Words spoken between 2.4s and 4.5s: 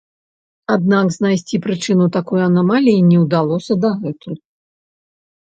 анамаліі не ўдалося дагэтуль.